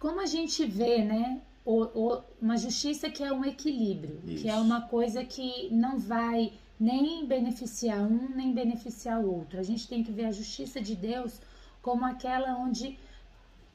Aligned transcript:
como 0.00 0.18
a 0.18 0.26
gente 0.26 0.64
vê, 0.64 1.04
né? 1.04 1.42
O, 1.64 1.82
o, 1.82 2.22
uma 2.40 2.56
justiça 2.56 3.10
que 3.10 3.22
é 3.22 3.30
um 3.30 3.44
equilíbrio, 3.44 4.18
Isso. 4.26 4.42
que 4.42 4.48
é 4.48 4.56
uma 4.56 4.80
coisa 4.80 5.22
que 5.22 5.68
não 5.70 5.98
vai 5.98 6.54
nem 6.80 7.26
beneficiar 7.26 8.00
um, 8.00 8.30
nem 8.34 8.52
beneficiar 8.52 9.20
o 9.20 9.30
outro. 9.30 9.60
A 9.60 9.62
gente 9.62 9.86
tem 9.86 10.02
que 10.02 10.10
ver 10.10 10.24
a 10.24 10.32
justiça 10.32 10.80
de 10.80 10.96
Deus 10.96 11.38
como 11.82 12.06
aquela 12.06 12.56
onde 12.56 12.98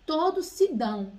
todos 0.04 0.48
se 0.48 0.74
dão. 0.74 1.12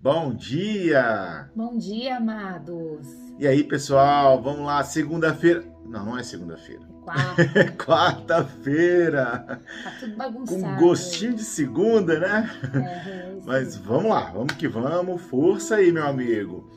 Bom 0.00 0.34
dia! 0.34 1.48
Bom 1.54 1.78
dia, 1.78 2.16
amados. 2.16 3.21
E 3.38 3.46
aí, 3.46 3.64
pessoal, 3.64 4.40
vamos 4.40 4.64
lá, 4.66 4.82
segunda-feira. 4.84 5.64
Não, 5.84 6.04
não 6.06 6.18
é 6.18 6.22
segunda-feira. 6.22 6.82
Quarta, 7.02 7.42
É 7.58 7.64
quarta-feira. 7.76 9.60
tá 9.82 9.90
tudo 9.98 10.12
Com 10.12 10.16
bagunçado. 10.16 10.76
gostinho 10.80 11.34
de 11.34 11.42
segunda, 11.44 12.18
né? 12.20 12.50
É, 12.74 12.78
é, 12.78 13.38
Mas 13.44 13.76
vamos 13.76 14.10
lá, 14.10 14.30
vamos 14.30 14.54
que 14.54 14.68
vamos. 14.68 15.20
Força 15.22 15.76
aí, 15.76 15.90
meu 15.90 16.06
amigo. 16.06 16.70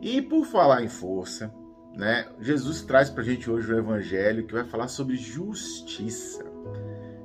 E 0.00 0.22
por 0.22 0.46
falar 0.46 0.82
em 0.82 0.88
força, 0.88 1.52
né? 1.94 2.26
Jesus 2.40 2.82
traz 2.82 3.10
pra 3.10 3.22
gente 3.22 3.50
hoje 3.50 3.70
o 3.72 3.78
evangelho 3.78 4.46
que 4.46 4.54
vai 4.54 4.64
falar 4.64 4.88
sobre 4.88 5.16
justiça. 5.16 6.44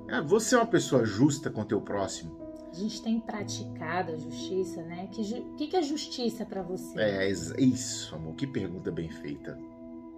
Ah, 0.10 0.22
Você 0.22 0.56
é 0.56 0.58
uma 0.58 0.66
pessoa 0.68 1.06
justa 1.06 1.50
com 1.50 1.64
teu 1.64 1.80
próximo? 1.80 2.38
A 2.72 2.74
gente 2.74 3.02
tem 3.04 3.20
praticado 3.20 4.14
a 4.14 4.16
justiça, 4.16 4.82
né? 4.84 5.10
O 5.12 5.56
que, 5.58 5.68
que 5.68 5.76
é 5.76 5.82
justiça 5.82 6.46
para 6.46 6.62
você? 6.64 7.00
É 7.00 7.30
is- 7.30 7.54
isso, 7.58 8.16
amor. 8.16 8.34
Que 8.36 8.48
pergunta 8.48 8.90
bem 8.90 9.10
feita. 9.10 9.58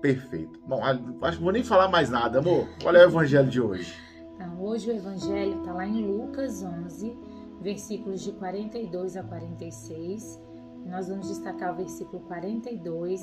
Perfeito. 0.01 0.59
Bom, 0.67 0.79
acho 0.83 1.37
que 1.37 1.43
vou 1.43 1.51
nem 1.53 1.63
falar 1.63 1.87
mais 1.87 2.09
nada, 2.09 2.39
amor. 2.39 2.67
Qual 2.81 2.95
é 2.95 2.99
o 2.99 3.09
evangelho 3.09 3.49
de 3.49 3.59
hoje? 3.61 3.93
Então, 4.35 4.61
hoje 4.61 4.89
o 4.91 4.93
evangelho 4.95 5.59
está 5.59 5.73
lá 5.73 5.85
em 5.87 6.05
Lucas 6.05 6.61
11, 6.61 7.17
versículos 7.61 8.21
de 8.21 8.33
42 8.33 9.17
a 9.17 9.23
46. 9.23 10.41
Nós 10.85 11.07
vamos 11.07 11.29
destacar 11.29 11.73
o 11.73 11.77
versículo 11.77 12.21
42, 12.23 13.21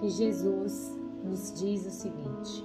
que 0.00 0.08
Jesus 0.08 0.96
nos 1.24 1.52
diz 1.60 1.84
o 1.86 1.90
seguinte: 1.90 2.64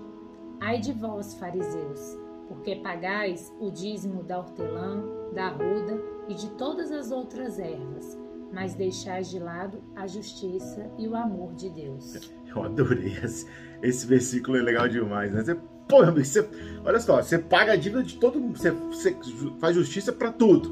Ai 0.59 0.79
de 0.79 0.93
vós, 0.93 1.33
fariseus, 1.33 2.17
porque 2.47 2.75
pagais 2.77 3.51
o 3.59 3.71
dízimo 3.71 4.21
da 4.23 4.37
hortelã, 4.39 5.03
da 5.33 5.47
arruda 5.47 6.01
e 6.27 6.33
de 6.33 6.49
todas 6.51 6.91
as 6.91 7.11
outras 7.11 7.59
ervas, 7.59 8.17
mas 8.51 8.73
deixais 8.73 9.29
de 9.29 9.39
lado 9.39 9.81
a 9.95 10.07
justiça 10.07 10.89
e 10.97 11.07
o 11.07 11.15
amor 11.15 11.53
de 11.53 11.69
Deus. 11.69 12.31
Eu 12.53 12.63
adorei 12.63 13.13
esse, 13.23 13.47
esse 13.81 14.05
versículo, 14.05 14.57
é 14.57 14.61
legal 14.61 14.87
demais, 14.87 15.31
né? 15.31 15.41
Você, 15.41 15.55
pô, 15.87 16.01
amigo, 16.01 16.25
você, 16.25 16.47
olha 16.83 16.99
só, 16.99 17.21
você 17.21 17.39
paga 17.39 17.73
a 17.73 17.75
dívida 17.77 18.03
de 18.03 18.17
todo 18.17 18.39
mundo, 18.39 18.57
você, 18.57 18.71
você 18.71 19.15
faz 19.59 19.75
justiça 19.75 20.11
pra 20.11 20.31
tudo, 20.33 20.69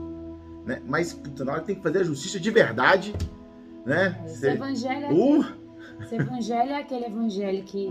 né? 0.65 0.81
Mas, 0.85 1.13
puta, 1.13 1.45
na 1.45 1.53
hora 1.53 1.61
tem 1.61 1.75
que 1.75 1.81
fazer 1.81 1.99
a 1.99 2.03
justiça 2.03 2.37
de 2.37 2.51
verdade, 2.51 3.15
né? 3.85 4.21
Esse 4.25 4.39
Você, 4.39 4.49
evangelho 4.51 5.05
é 5.05 5.13
uh, 5.13 5.45
Esse 6.01 6.15
evangelho 6.15 6.71
é 6.71 6.79
aquele 6.81 7.05
evangelho 7.05 7.63
que, 7.63 7.89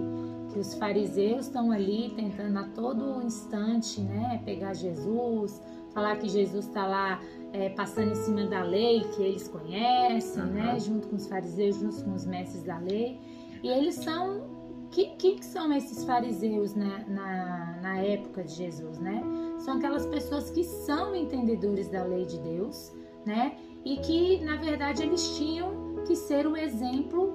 que 0.52 0.58
os 0.58 0.74
fariseus 0.74 1.46
estão 1.46 1.72
ali 1.72 2.12
tentando 2.14 2.58
a 2.58 2.64
todo 2.64 3.22
instante, 3.22 4.00
né, 4.02 4.40
pegar 4.44 4.74
Jesus, 4.74 5.62
falar 5.92 6.16
que 6.16 6.28
Jesus 6.28 6.66
está 6.66 6.86
lá 6.86 7.20
é, 7.52 7.70
passando 7.70 8.12
em 8.12 8.14
cima 8.14 8.46
da 8.46 8.62
lei 8.62 9.00
que 9.14 9.22
eles 9.22 9.48
conhecem, 9.48 10.42
Aham. 10.42 10.50
né, 10.50 10.78
junto 10.78 11.08
com 11.08 11.16
os 11.16 11.26
fariseus, 11.26 11.76
junto 11.76 12.04
com 12.04 12.14
os 12.14 12.26
mestres 12.26 12.62
da 12.62 12.78
lei. 12.78 13.18
E 13.62 13.68
eles 13.68 13.96
são 13.96 14.58
que, 14.90 15.10
que 15.16 15.44
são 15.44 15.72
esses 15.72 16.04
fariseus 16.04 16.74
né, 16.74 17.04
na, 17.08 17.78
na 17.82 17.98
época 17.98 18.42
de 18.44 18.52
Jesus, 18.52 18.98
né? 18.98 19.22
São 19.58 19.76
aquelas 19.76 20.06
pessoas 20.06 20.50
que 20.50 20.64
são 20.64 21.14
entendedores 21.14 21.88
da 21.88 22.04
lei 22.04 22.24
de 22.24 22.38
Deus, 22.38 22.92
né? 23.26 23.56
E 23.84 23.96
que, 23.98 24.42
na 24.44 24.56
verdade, 24.56 25.02
eles 25.02 25.36
tinham 25.36 26.02
que 26.06 26.16
ser 26.16 26.46
o 26.46 26.56
exemplo 26.56 27.32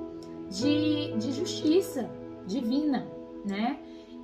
de, 0.49 1.15
de 1.17 1.31
justiça 1.31 2.09
divina, 2.47 3.05
né? 3.45 3.79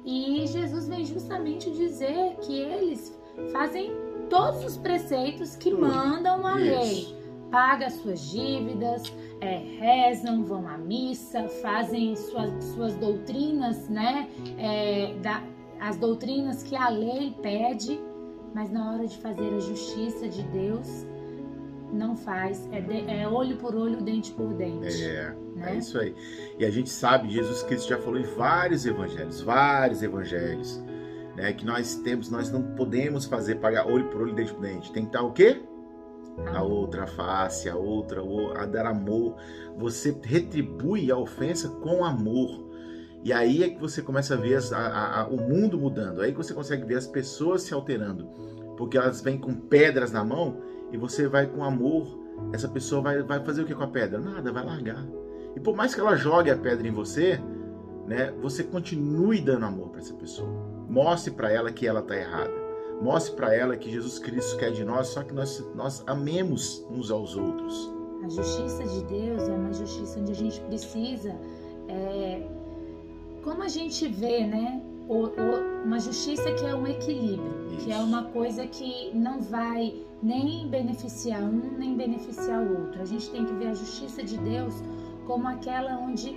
E 0.05 0.47
Jesus 0.47 0.87
vem 0.87 1.05
justamente 1.05 1.69
dizer 1.71 2.35
que 2.41 2.53
eles 2.59 3.15
fazem 3.51 3.91
todos 4.29 4.63
os 4.65 4.77
preceitos 4.77 5.55
que 5.55 5.71
Tudo. 5.71 5.81
mandam 5.87 6.45
a 6.45 6.55
lei. 6.55 6.81
isso. 7.01 7.19
Paga 7.51 7.87
as 7.87 7.93
suas 7.93 8.19
dívidas, 8.29 9.11
é, 9.41 9.57
rezam, 9.79 10.43
vão 10.43 10.67
à 10.67 10.77
missa, 10.77 11.47
fazem 11.63 12.15
suas, 12.15 12.63
suas 12.75 12.95
doutrinas, 12.95 13.89
né? 13.89 14.29
É, 14.57 15.15
da- 15.21 15.41
as 15.79 15.97
doutrinas 15.97 16.61
que 16.61 16.75
a 16.75 16.89
lei 16.89 17.35
pede, 17.41 17.99
mas 18.53 18.69
na 18.69 18.91
hora 18.93 19.07
de 19.07 19.17
fazer 19.17 19.51
a 19.55 19.59
justiça 19.59 20.27
de 20.27 20.43
Deus, 20.43 21.07
não 21.91 22.15
faz. 22.15 22.69
É, 22.71 22.81
de- 22.81 23.09
é 23.09 23.27
olho 23.27 23.57
por 23.57 23.73
olho, 23.75 23.97
dente 24.01 24.31
por 24.33 24.53
dente. 24.53 25.03
É, 25.03 25.33
né? 25.55 25.73
é 25.73 25.77
isso 25.77 25.97
aí. 25.97 26.13
E 26.59 26.65
a 26.65 26.69
gente 26.69 26.89
sabe, 26.89 27.29
Jesus 27.29 27.63
Cristo 27.63 27.89
já 27.89 27.97
falou 27.97 28.19
em 28.19 28.23
vários 28.35 28.85
evangelhos, 28.85 29.41
vários 29.41 30.03
evangelhos, 30.03 30.79
né? 31.39 31.53
Que 31.53 31.65
nós 31.65 31.95
temos, 31.95 32.29
nós 32.29 32.51
não 32.51 32.61
podemos 32.75 33.25
fazer 33.25 33.55
pagar 33.55 33.87
olho 33.87 34.09
por 34.09 34.21
olho, 34.21 34.33
dente 34.35 34.53
por 34.53 34.61
dente. 34.61 34.91
Tem 34.91 35.03
que 35.03 35.09
estar 35.09 35.23
o 35.23 35.31
quê? 35.31 35.61
a 36.53 36.63
outra 36.63 37.05
face, 37.05 37.67
a 37.69 37.75
outra, 37.75 38.21
a 38.55 38.65
dar 38.65 38.85
amor. 38.85 39.35
Você 39.77 40.15
retribui 40.23 41.11
a 41.11 41.17
ofensa 41.17 41.67
com 41.67 42.05
amor. 42.05 42.65
E 43.25 43.33
aí 43.33 43.61
é 43.63 43.69
que 43.69 43.79
você 43.79 44.01
começa 44.01 44.35
a 44.35 44.37
ver 44.37 44.55
as- 44.55 44.71
a- 44.71 45.21
a- 45.21 45.27
o 45.27 45.35
mundo 45.35 45.77
mudando. 45.77 46.21
Aí 46.21 46.31
que 46.31 46.37
você 46.37 46.53
consegue 46.53 46.85
ver 46.85 46.95
as 46.95 47.05
pessoas 47.07 47.63
se 47.63 47.73
alterando. 47.73 48.25
Porque 48.77 48.97
elas 48.97 49.19
vêm 49.19 49.37
com 49.37 49.53
pedras 49.53 50.13
na 50.13 50.23
mão 50.23 50.61
e 50.93 50.97
você 50.97 51.27
vai 51.27 51.45
com 51.45 51.61
amor. 51.61 52.17
Essa 52.53 52.69
pessoa 52.69 53.01
vai, 53.01 53.21
vai 53.21 53.43
fazer 53.43 53.63
o 53.63 53.65
que 53.65 53.75
com 53.75 53.83
a 53.83 53.87
pedra? 53.87 54.17
Nada, 54.17 54.49
vai 54.53 54.63
largar. 54.65 55.05
E 55.57 55.59
por 55.59 55.75
mais 55.75 55.93
que 55.93 55.99
ela 55.99 56.15
jogue 56.15 56.49
a 56.49 56.55
pedra 56.57 56.87
em 56.87 56.91
você, 56.91 57.37
né, 58.09 58.33
você 58.41 58.63
continue 58.63 59.39
dando 59.39 59.65
amor 59.65 59.89
para 59.89 59.99
essa 60.01 60.13
pessoa. 60.15 60.49
Mostre 60.89 61.31
para 61.31 61.51
ela 61.51 61.71
que 61.71 61.85
ela 61.87 61.99
está 61.99 62.15
errada. 62.17 62.51
Mostre 63.01 63.35
para 63.35 63.55
ela 63.55 63.77
que 63.77 63.89
Jesus 63.89 64.19
Cristo 64.19 64.57
quer 64.57 64.71
de 64.71 64.83
nós, 64.83 65.07
só 65.07 65.23
que 65.23 65.33
nós, 65.33 65.63
nós 65.75 66.03
amemos 66.07 66.85
uns 66.91 67.09
aos 67.11 67.35
outros. 67.37 67.89
A 68.25 68.27
justiça 68.29 68.83
de 68.83 69.03
Deus 69.05 69.47
é 69.47 69.53
uma 69.53 69.71
justiça 69.71 70.19
onde 70.19 70.31
a 70.31 70.35
gente 70.35 70.59
precisa, 70.61 71.33
é, 71.87 72.45
como 73.43 73.63
a 73.63 73.67
gente 73.69 74.07
vê, 74.09 74.45
né? 74.45 74.81
O- 75.07 75.25
o- 75.27 75.85
uma 75.85 75.99
justiça 75.99 76.51
que 76.51 76.65
é 76.65 76.75
um 76.75 76.85
equilíbrio, 76.85 77.53
que 77.79 77.91
é 77.91 77.95
Isso. 77.95 78.03
uma 78.03 78.23
coisa 78.25 78.67
que 78.67 79.11
não 79.15 79.39
vai 79.41 79.93
nem 80.21 80.67
beneficiar 80.67 81.41
um 81.41 81.77
nem 81.79 81.95
beneficiar 81.95 82.61
o 82.61 82.81
outro. 82.81 83.01
A 83.01 83.05
gente 83.05 83.29
tem 83.31 83.45
que 83.45 83.53
ver 83.53 83.67
a 83.69 83.73
justiça 83.73 84.21
de 84.21 84.37
Deus 84.37 84.73
como 85.25 85.47
aquela 85.47 85.97
onde 85.99 86.35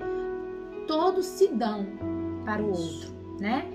todos 0.87 1.25
se 1.26 1.48
dão 1.48 1.87
para 2.44 2.62
o 2.62 2.69
outro, 2.69 3.10
né? 3.41 3.66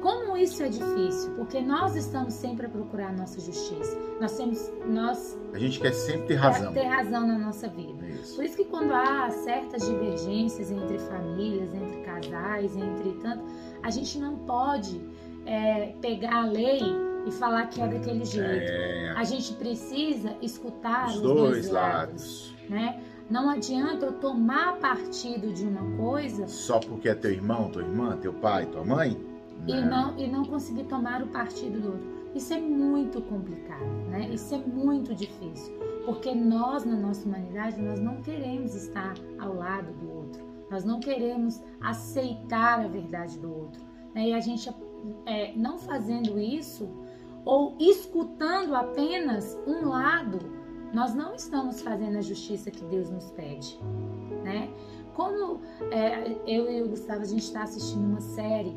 Como 0.00 0.36
isso 0.36 0.62
é 0.62 0.68
difícil, 0.68 1.32
porque 1.36 1.60
nós 1.60 1.94
estamos 1.96 2.34
sempre 2.34 2.66
a 2.66 2.68
procurar 2.68 3.08
a 3.08 3.12
nossa 3.12 3.40
justiça. 3.40 3.96
Nós 4.20 4.36
temos, 4.36 4.70
nós 4.86 5.38
A 5.52 5.58
gente 5.58 5.78
quer 5.80 5.92
sempre 5.92 6.26
ter 6.28 6.34
razão. 6.36 6.72
ter 6.72 6.84
razão 6.84 7.26
na 7.26 7.38
nossa 7.38 7.68
vida. 7.68 8.06
Isso. 8.08 8.36
Por 8.36 8.44
isso 8.44 8.56
que 8.56 8.64
quando 8.64 8.92
há 8.92 9.30
certas 9.30 9.86
divergências 9.86 10.70
entre 10.70 10.98
famílias, 10.98 11.72
entre 11.74 12.00
casais, 12.02 12.76
entre 12.76 13.12
tanto, 13.22 13.44
a 13.82 13.90
gente 13.90 14.18
não 14.18 14.36
pode 14.38 15.00
é, 15.46 15.94
pegar 16.00 16.42
a 16.42 16.46
lei 16.46 16.80
e 17.26 17.30
falar 17.32 17.66
que 17.66 17.80
é 17.80 17.86
daquele 17.88 18.24
jeito. 18.24 18.48
É, 18.72 19.10
A 19.16 19.22
gente 19.24 19.52
precisa 19.54 20.36
escutar 20.42 21.08
os 21.08 21.16
os, 21.16 21.22
dois 21.22 21.68
lados, 21.70 21.72
lados. 21.72 22.54
né? 22.68 23.00
Não 23.32 23.48
adianta 23.48 24.04
eu 24.04 24.12
tomar 24.12 24.76
partido 24.76 25.54
de 25.54 25.66
uma 25.66 25.96
coisa 25.96 26.46
Só 26.46 26.78
porque 26.78 27.08
é 27.08 27.14
teu 27.14 27.30
irmão, 27.30 27.70
tua 27.70 27.80
irmã, 27.80 28.14
teu 28.18 28.34
pai, 28.34 28.66
tua 28.66 28.84
mãe? 28.84 29.16
e 29.66 29.80
não, 29.80 30.18
e 30.18 30.26
não 30.26 30.44
conseguir 30.44 30.84
tomar 30.84 31.22
o 31.22 31.28
partido 31.28 31.80
do 31.80 31.92
outro. 31.92 32.12
Isso 32.34 32.52
é 32.52 32.60
muito 32.60 33.22
complicado, 33.22 33.86
né? 34.10 34.28
Isso 34.28 34.54
é 34.54 34.58
muito 34.58 35.14
difícil, 35.14 35.72
porque 36.04 36.34
nós, 36.34 36.84
na 36.84 36.94
nossa 36.94 37.26
humanidade, 37.26 37.80
nós 37.80 37.98
não 38.00 38.20
queremos 38.20 38.74
estar 38.74 39.14
ao 39.38 39.54
lado 39.54 39.92
do 39.94 40.12
outro, 40.12 40.42
nós 40.70 40.84
não 40.84 41.00
queremos 41.00 41.62
aceitar 41.80 42.80
a 42.80 42.88
verdade 42.88 43.38
do 43.38 43.50
outro. 43.50 43.82
Né? 44.14 44.28
E 44.28 44.34
a 44.34 44.40
gente, 44.40 44.68
é, 45.24 45.54
não 45.56 45.78
fazendo 45.78 46.38
isso, 46.38 46.86
ou 47.46 47.76
escutando 47.80 48.74
apenas 48.74 49.58
um 49.66 49.88
lado, 49.88 50.38
nós 50.92 51.14
não 51.14 51.34
estamos 51.34 51.80
fazendo 51.80 52.18
a 52.18 52.20
justiça 52.20 52.70
que 52.70 52.84
Deus 52.84 53.08
nos 53.10 53.30
pede, 53.30 53.78
né? 54.44 54.68
Como 55.14 55.60
é, 55.90 56.36
eu 56.46 56.70
e 56.70 56.82
o 56.82 56.88
Gustavo, 56.88 57.22
a 57.22 57.26
gente 57.26 57.42
está 57.42 57.62
assistindo 57.62 58.04
uma 58.04 58.20
série 58.20 58.74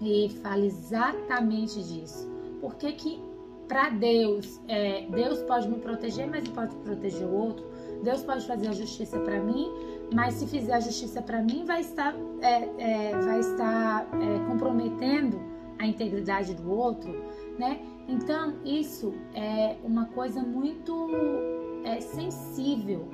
e 0.00 0.28
fala 0.42 0.64
exatamente 0.64 1.82
disso. 1.82 2.30
Por 2.60 2.74
que 2.76 2.92
que 2.92 3.22
para 3.68 3.90
Deus, 3.90 4.60
é, 4.68 5.06
Deus 5.06 5.40
pode 5.42 5.68
me 5.68 5.78
proteger, 5.78 6.28
mas 6.28 6.44
não 6.44 6.54
pode 6.54 6.74
proteger 6.76 7.26
o 7.26 7.32
outro? 7.32 7.64
Deus 8.02 8.22
pode 8.22 8.46
fazer 8.46 8.68
a 8.68 8.72
justiça 8.72 9.18
para 9.20 9.40
mim, 9.40 9.70
mas 10.12 10.34
se 10.34 10.46
fizer 10.46 10.74
a 10.74 10.80
justiça 10.80 11.22
para 11.22 11.42
mim, 11.42 11.64
vai 11.64 11.80
estar, 11.80 12.14
é, 12.42 12.68
é, 12.78 13.18
vai 13.18 13.40
estar 13.40 14.06
é, 14.12 14.46
comprometendo 14.46 15.40
a 15.78 15.86
integridade 15.86 16.54
do 16.54 16.70
outro, 16.70 17.10
né? 17.58 17.80
Então, 18.08 18.54
isso 18.64 19.14
é 19.34 19.76
uma 19.82 20.06
coisa 20.06 20.42
muito 20.42 21.08
é, 21.84 22.00
sensível 22.00 23.08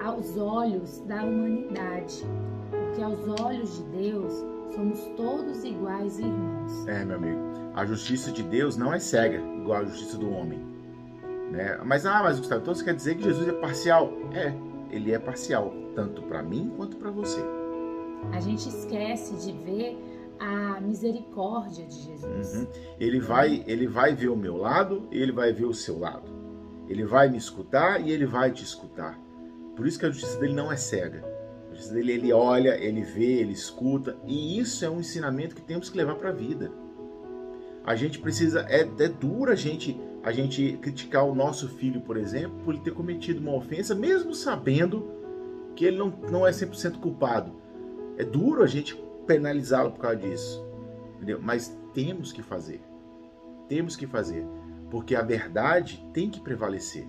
aos 0.00 0.36
olhos 0.36 1.00
da 1.00 1.24
humanidade, 1.24 2.24
porque 2.70 3.02
aos 3.02 3.40
olhos 3.40 3.76
de 3.76 3.82
Deus 3.84 4.32
somos 4.74 5.00
todos 5.16 5.64
iguais 5.64 6.18
irmãos. 6.18 6.86
É, 6.86 7.04
meu 7.04 7.16
amigo. 7.16 7.40
A 7.74 7.84
justiça 7.84 8.30
de 8.30 8.42
Deus 8.42 8.76
não 8.76 8.92
é 8.92 8.98
cega, 8.98 9.38
igual 9.38 9.80
a 9.80 9.84
justiça 9.84 10.16
do 10.16 10.30
homem. 10.30 10.60
Né? 11.50 11.78
Mas, 11.84 12.06
ah, 12.06 12.22
mas 12.22 12.38
Gustavo, 12.38 12.62
então 12.62 12.74
você 12.74 12.84
quer 12.84 12.94
dizer 12.94 13.16
que 13.16 13.24
Jesus 13.24 13.48
é 13.48 13.52
parcial? 13.52 14.12
É, 14.32 14.54
ele 14.90 15.12
é 15.12 15.18
parcial, 15.18 15.72
tanto 15.94 16.22
para 16.22 16.42
mim 16.42 16.72
quanto 16.76 16.96
para 16.96 17.10
você. 17.10 17.40
A 18.32 18.40
gente 18.40 18.68
esquece 18.68 19.34
de 19.44 19.52
ver 19.64 19.98
a 20.38 20.80
misericórdia 20.80 21.86
de 21.86 21.94
Jesus. 21.94 22.54
Uhum. 22.54 22.66
Ele 22.98 23.20
vai, 23.20 23.64
ele 23.66 23.86
vai 23.86 24.14
ver 24.14 24.28
o 24.28 24.36
meu 24.36 24.56
lado 24.56 25.08
e 25.10 25.18
ele 25.18 25.32
vai 25.32 25.52
ver 25.52 25.64
o 25.64 25.74
seu 25.74 25.98
lado. 25.98 26.30
Ele 26.88 27.04
vai 27.04 27.28
me 27.28 27.38
escutar 27.38 28.00
e 28.00 28.10
ele 28.10 28.26
vai 28.26 28.50
te 28.50 28.62
escutar. 28.62 29.18
Por 29.74 29.86
isso 29.86 29.98
que 29.98 30.06
a 30.06 30.10
justiça 30.10 30.38
dele 30.38 30.54
não 30.54 30.70
é 30.70 30.76
cega. 30.76 31.24
A 31.70 31.74
justiça 31.74 31.94
dele 31.94 32.12
ele 32.12 32.32
olha, 32.32 32.76
ele 32.82 33.02
vê, 33.02 33.40
ele 33.40 33.52
escuta 33.52 34.16
e 34.26 34.58
isso 34.58 34.84
é 34.84 34.90
um 34.90 35.00
ensinamento 35.00 35.54
que 35.54 35.62
temos 35.62 35.88
que 35.88 35.96
levar 35.96 36.16
para 36.16 36.30
a 36.30 36.32
vida. 36.32 36.70
A 37.84 37.94
gente 37.94 38.18
precisa 38.18 38.66
é, 38.68 38.80
é 38.80 39.08
duro 39.08 39.50
a 39.50 39.54
gente 39.54 39.98
a 40.22 40.32
gente 40.32 40.78
criticar 40.80 41.22
o 41.24 41.34
nosso 41.34 41.68
filho, 41.68 42.00
por 42.00 42.16
exemplo, 42.16 42.58
por 42.64 42.72
ele 42.72 42.82
ter 42.82 42.94
cometido 42.94 43.40
uma 43.42 43.54
ofensa, 43.54 43.94
mesmo 43.94 44.34
sabendo 44.34 45.06
que 45.76 45.84
ele 45.84 45.98
não, 45.98 46.08
não 46.30 46.46
é 46.46 46.50
100% 46.50 46.98
culpado. 46.98 47.52
É 48.16 48.24
duro 48.24 48.62
a 48.62 48.66
gente 48.66 48.96
penalizá-lo 49.24 49.92
por 49.92 50.00
causa 50.00 50.16
disso. 50.16 50.64
Entendeu? 51.16 51.40
Mas 51.42 51.76
temos 51.92 52.32
que 52.32 52.42
fazer. 52.42 52.80
Temos 53.68 53.96
que 53.96 54.06
fazer. 54.06 54.46
Porque 54.90 55.14
a 55.14 55.22
verdade 55.22 56.04
tem 56.12 56.30
que 56.30 56.40
prevalecer. 56.40 57.06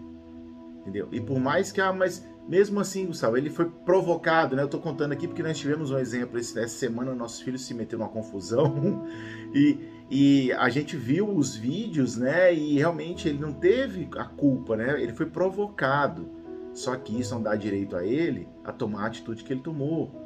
Entendeu? 0.80 1.08
E 1.12 1.20
por 1.20 1.40
mais 1.40 1.72
que, 1.72 1.82
ah, 1.82 1.92
mas 1.92 2.26
mesmo 2.48 2.80
assim, 2.80 3.08
Gustavo, 3.08 3.38
ele 3.38 3.50
foi 3.50 3.66
provocado, 3.66 4.56
né? 4.56 4.62
Eu 4.62 4.68
tô 4.68 4.80
contando 4.80 5.12
aqui 5.12 5.28
porque 5.28 5.42
nós 5.42 5.58
tivemos 5.58 5.90
um 5.90 5.98
exemplo 5.98 6.38
essa 6.38 6.68
semana, 6.68 7.16
nossos 7.16 7.42
filhos 7.42 7.66
se 7.66 7.74
meteram 7.74 8.04
numa 8.04 8.12
confusão 8.12 9.04
e, 9.54 9.80
e 10.10 10.54
a 10.54 10.70
gente 10.70 10.96
viu 10.96 11.28
os 11.28 11.56
vídeos, 11.56 12.16
né? 12.16 12.54
E 12.54 12.76
realmente 12.78 13.28
ele 13.28 13.40
não 13.40 13.52
teve 13.52 14.08
a 14.16 14.26
culpa, 14.26 14.78
né? 14.78 15.02
Ele 15.02 15.14
foi 15.14 15.26
provocado. 15.26 16.30
Só 16.72 16.96
que 16.98 17.20
isso 17.20 17.34
não 17.34 17.42
dá 17.42 17.56
direito 17.56 17.96
a 17.96 18.06
ele 18.06 18.48
a 18.64 18.72
tomar 18.72 19.04
a 19.04 19.08
atitude 19.08 19.44
que 19.44 19.52
ele 19.52 19.62
tomou. 19.62 20.25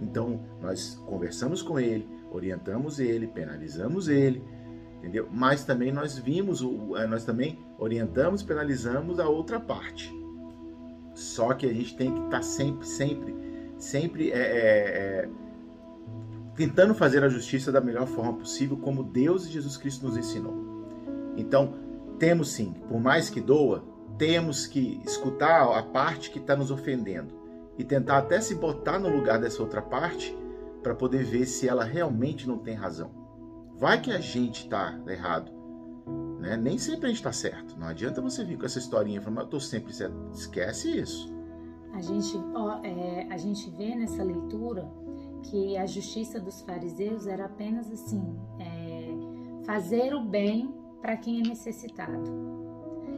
Então, 0.00 0.40
nós 0.60 0.94
conversamos 1.06 1.60
com 1.60 1.78
ele, 1.78 2.08
orientamos 2.30 3.00
ele, 3.00 3.26
penalizamos 3.26 4.08
ele, 4.08 4.42
entendeu? 4.98 5.28
Mas 5.30 5.64
também 5.64 5.92
nós 5.92 6.16
vimos, 6.16 6.62
eh, 6.62 7.06
nós 7.06 7.24
também 7.24 7.58
orientamos, 7.78 8.42
penalizamos 8.42 9.18
a 9.18 9.28
outra 9.28 9.58
parte. 9.58 10.12
Só 11.14 11.52
que 11.52 11.66
a 11.66 11.72
gente 11.72 11.96
tem 11.96 12.12
que 12.12 12.20
estar 12.20 12.38
tá 12.38 12.42
sempre, 12.42 12.86
sempre, 12.86 13.36
sempre 13.76 14.30
é, 14.30 14.38
é, 14.38 15.28
tentando 16.54 16.94
fazer 16.94 17.24
a 17.24 17.28
justiça 17.28 17.72
da 17.72 17.80
melhor 17.80 18.06
forma 18.06 18.34
possível, 18.34 18.76
como 18.76 19.02
Deus 19.02 19.46
e 19.46 19.50
Jesus 19.50 19.76
Cristo 19.76 20.06
nos 20.06 20.16
ensinou. 20.16 20.54
Então, 21.36 21.74
temos 22.20 22.52
sim, 22.52 22.72
por 22.88 23.00
mais 23.00 23.30
que 23.30 23.40
doa, 23.40 23.84
temos 24.16 24.66
que 24.66 25.00
escutar 25.04 25.76
a 25.76 25.82
parte 25.82 26.30
que 26.30 26.38
está 26.38 26.56
nos 26.56 26.70
ofendendo 26.70 27.47
e 27.78 27.84
tentar 27.84 28.18
até 28.18 28.40
se 28.40 28.56
botar 28.56 28.98
no 28.98 29.08
lugar 29.08 29.40
dessa 29.40 29.62
outra 29.62 29.80
parte 29.80 30.36
para 30.82 30.94
poder 30.94 31.24
ver 31.24 31.46
se 31.46 31.68
ela 31.68 31.84
realmente 31.84 32.46
não 32.46 32.58
tem 32.58 32.74
razão. 32.74 33.10
Vai 33.76 34.00
que 34.00 34.10
a 34.10 34.18
gente 34.18 34.64
está 34.64 34.98
errado. 35.06 35.52
Né? 36.40 36.56
Nem 36.56 36.76
sempre 36.78 37.06
a 37.06 37.08
gente 37.08 37.18
está 37.18 37.32
certo. 37.32 37.78
Não 37.78 37.86
adianta 37.86 38.20
você 38.20 38.44
vir 38.44 38.58
com 38.58 38.66
essa 38.66 38.78
historinha 38.78 39.20
e 39.20 39.22
falar, 39.22 39.42
eu 39.42 39.44
estou 39.44 39.60
sempre 39.60 39.92
certo. 39.92 40.16
Esquece 40.32 40.98
isso. 40.98 41.32
A 41.92 42.00
gente, 42.00 42.36
ó, 42.54 42.80
é, 42.84 43.28
a 43.30 43.36
gente 43.36 43.70
vê 43.70 43.94
nessa 43.94 44.22
leitura 44.22 44.88
que 45.44 45.76
a 45.76 45.86
justiça 45.86 46.40
dos 46.40 46.60
fariseus 46.62 47.26
era 47.26 47.46
apenas 47.46 47.90
assim: 47.90 48.36
é, 48.58 49.64
fazer 49.64 50.14
o 50.14 50.22
bem 50.22 50.74
para 51.00 51.16
quem 51.16 51.40
é 51.40 51.48
necessitado. 51.48 52.67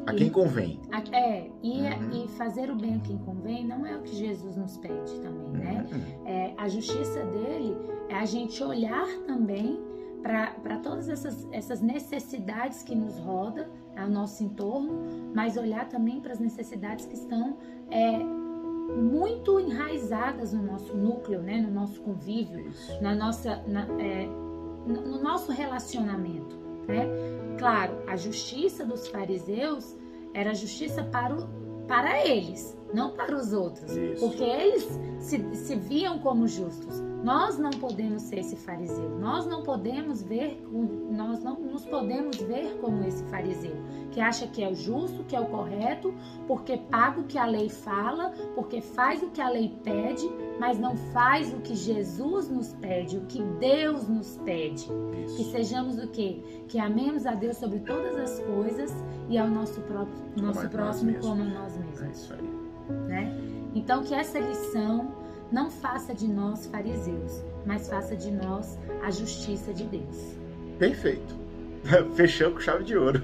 A 0.06 0.14
quem 0.14 0.30
convém. 0.30 0.80
A, 0.90 1.16
é, 1.16 1.50
e, 1.62 1.80
uhum. 1.82 2.24
e, 2.24 2.28
fazer 2.28 2.70
o 2.70 2.76
bem 2.76 2.96
a 2.96 2.98
quem 3.00 3.18
convém 3.18 3.66
não 3.66 3.84
é 3.86 3.96
o 3.96 4.02
que 4.02 4.14
Jesus 4.14 4.56
nos 4.56 4.76
pede 4.78 5.12
também, 5.20 5.50
né? 5.50 5.86
Uhum. 5.92 6.26
É, 6.26 6.54
a 6.56 6.68
justiça 6.68 7.24
dele 7.24 7.76
é 8.08 8.14
a 8.14 8.24
gente 8.24 8.62
olhar 8.62 9.06
também 9.26 9.78
para 10.22 10.76
todas 10.82 11.08
essas, 11.08 11.48
essas 11.50 11.80
necessidades 11.80 12.82
que 12.82 12.94
nos 12.94 13.18
roda 13.18 13.70
ao 13.96 14.08
nosso 14.08 14.44
entorno, 14.44 15.00
mas 15.34 15.56
olhar 15.56 15.88
também 15.88 16.20
para 16.20 16.32
as 16.32 16.38
necessidades 16.38 17.06
que 17.06 17.14
estão 17.14 17.56
é, 17.90 18.18
muito 18.18 19.58
enraizadas 19.60 20.52
no 20.52 20.62
nosso 20.62 20.96
núcleo, 20.96 21.40
né? 21.40 21.60
no 21.60 21.70
nosso 21.70 22.00
convívio, 22.02 22.68
Isso. 22.68 23.02
na 23.02 23.14
nossa, 23.14 23.62
na, 23.66 23.86
é, 24.00 24.26
no 24.26 25.22
nosso 25.22 25.52
relacionamento. 25.52 26.58
Né? 26.90 27.06
Claro, 27.58 28.02
a 28.06 28.16
justiça 28.16 28.84
dos 28.84 29.08
fariseus 29.08 29.96
era 30.34 30.54
justiça 30.54 31.02
para, 31.04 31.34
o, 31.34 31.48
para 31.86 32.26
eles, 32.26 32.76
não 32.92 33.10
para 33.10 33.36
os 33.36 33.52
outros, 33.52 33.96
Isso. 33.96 34.26
porque 34.26 34.42
eles 34.42 35.00
se, 35.18 35.54
se 35.54 35.76
viam 35.76 36.18
como 36.18 36.46
justos. 36.46 37.00
Nós 37.22 37.58
não 37.58 37.70
podemos 37.70 38.22
ser 38.22 38.38
esse 38.38 38.56
fariseu. 38.56 39.18
Nós 39.18 39.46
não 39.46 39.62
podemos 39.62 40.22
ver, 40.22 40.58
nós 41.10 41.42
não 41.42 41.60
nos 41.60 41.84
podemos 41.84 42.36
ver 42.38 42.78
como 42.80 43.04
esse 43.04 43.22
fariseu, 43.24 43.76
que 44.10 44.20
acha 44.20 44.46
que 44.46 44.62
é 44.62 44.68
o 44.68 44.74
justo, 44.74 45.22
que 45.24 45.36
é 45.36 45.40
o 45.40 45.46
correto, 45.46 46.14
porque 46.46 46.78
paga 46.78 47.20
o 47.20 47.24
que 47.24 47.36
a 47.36 47.44
lei 47.44 47.68
fala, 47.68 48.30
porque 48.54 48.80
faz 48.80 49.22
o 49.22 49.30
que 49.30 49.40
a 49.40 49.50
lei 49.50 49.76
pede, 49.84 50.26
mas 50.58 50.78
não 50.78 50.96
faz 51.12 51.52
o 51.52 51.58
que 51.58 51.74
Jesus 51.74 52.48
nos 52.48 52.72
pede, 52.74 53.18
o 53.18 53.26
que 53.26 53.42
Deus 53.58 54.08
nos 54.08 54.38
pede. 54.38 54.88
Isso. 55.24 55.36
Que 55.36 55.44
sejamos 55.52 55.98
o 55.98 56.08
quê? 56.08 56.42
Que 56.68 56.78
amemos 56.78 57.26
a 57.26 57.34
Deus 57.34 57.58
sobre 57.58 57.80
todas 57.80 58.16
as 58.16 58.40
coisas 58.40 58.92
e 59.28 59.36
ao 59.36 59.48
nosso 59.48 59.80
próprio, 59.82 60.42
nosso 60.42 60.68
próximo 60.70 61.18
como 61.20 61.42
a 61.42 61.46
nós 61.46 61.76
mesmos. 61.76 62.02
É 62.02 62.10
isso 62.10 62.34
aí. 62.34 62.59
Né? 63.08 63.32
Então 63.74 64.02
que 64.02 64.14
essa 64.14 64.38
lição 64.38 65.14
não 65.50 65.70
faça 65.70 66.14
de 66.14 66.28
nós 66.28 66.66
fariseus, 66.66 67.42
mas 67.66 67.88
faça 67.88 68.16
de 68.16 68.30
nós 68.30 68.78
a 69.02 69.10
justiça 69.10 69.72
de 69.72 69.84
Deus. 69.84 70.36
Perfeito. 70.78 71.40
Fechou 72.14 72.52
com 72.52 72.60
chave 72.60 72.84
de 72.84 72.96
ouro. 72.96 73.22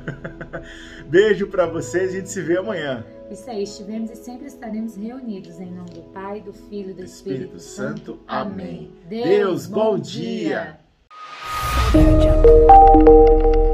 Beijo 1.07 1.47
para 1.47 1.67
vocês 1.67 2.13
e 2.13 2.17
a 2.17 2.21
gente 2.21 2.31
se 2.31 2.41
vê 2.41 2.59
amanhã. 2.59 3.05
Isso 3.31 3.49
aí, 3.51 3.65
estivemos 3.65 4.11
e 4.11 4.17
sempre 4.17 4.47
estaremos 4.47 4.97
reunidos 4.97 5.59
em 5.59 5.73
nome 5.73 5.91
do 5.91 6.03
Pai, 6.13 6.41
do 6.41 6.53
Filho 6.53 6.91
e 6.91 6.95
do 6.95 7.05
Espírito, 7.05 7.57
Espírito 7.57 7.61
Santo. 7.61 8.13
Santo. 8.13 8.21
Amém. 8.27 8.93
Deus, 9.09 9.27
Deus 9.27 9.67
bom 9.67 9.99
dia. 9.99 10.79
dia. 11.93 13.66